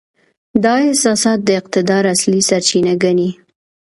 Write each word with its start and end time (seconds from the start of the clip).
دا 0.63 0.73
احساسات 0.87 1.39
د 1.45 1.49
اقتدار 1.59 2.03
اصلي 2.13 2.41
سرچینه 2.49 2.93
ګڼي. 3.03 3.29